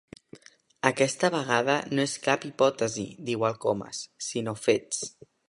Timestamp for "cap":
2.23-2.49